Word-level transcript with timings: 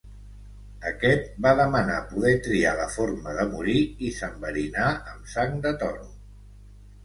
Aquest 0.91 1.35
va 1.47 1.51
demanar 1.59 1.97
poder 2.15 2.33
triar 2.49 2.73
la 2.81 2.89
forma 2.95 3.37
de 3.43 3.47
morir, 3.53 3.77
i 4.09 4.13
s'enverinà 4.19 4.91
amb 5.15 5.33
sang 5.37 5.59
de 5.69 5.79
toro. 5.87 6.13